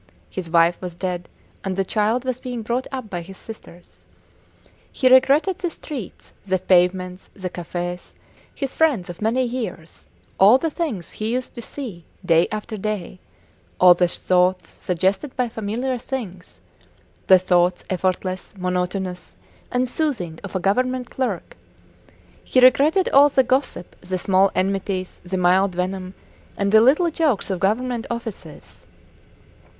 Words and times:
His 0.31 0.49
wife 0.49 0.81
was 0.81 0.95
dead, 0.95 1.29
and 1.63 1.77
the 1.77 1.85
child 1.85 2.25
was 2.25 2.39
being 2.39 2.63
brought 2.63 2.87
up 2.91 3.07
by 3.07 3.21
his 3.21 3.37
sisters. 3.37 4.07
He 4.91 5.07
regretted 5.07 5.59
the 5.59 5.69
streets, 5.69 6.33
the 6.43 6.57
pavements, 6.57 7.29
the 7.35 7.51
cafes, 7.51 8.15
his 8.55 8.73
friends 8.75 9.11
of 9.11 9.21
many 9.21 9.43
years; 9.43 10.07
all 10.39 10.57
the 10.57 10.71
things 10.71 11.11
he 11.11 11.31
used 11.33 11.53
to 11.53 11.61
see, 11.61 12.03
day 12.25 12.47
after 12.51 12.77
day; 12.77 13.19
all 13.79 13.93
the 13.93 14.07
thoughts 14.07 14.71
suggested 14.71 15.35
by 15.35 15.47
familiar 15.49 15.99
things 15.99 16.61
the 17.27 17.37
thoughts 17.37 17.83
effortless, 17.87 18.55
monotonous, 18.57 19.35
and 19.71 19.87
soothing 19.87 20.39
of 20.43 20.55
a 20.55 20.59
Government 20.59 21.11
clerk; 21.11 21.55
he 22.43 22.59
regretted 22.59 23.07
all 23.09 23.29
the 23.29 23.43
gossip, 23.43 23.95
the 24.01 24.17
small 24.17 24.49
enmities, 24.55 25.21
the 25.23 25.37
mild 25.37 25.75
venom, 25.75 26.15
and 26.57 26.71
the 26.71 26.81
little 26.81 27.11
jokes 27.11 27.51
of 27.51 27.59
Government 27.59 28.07
offices. 28.09 28.87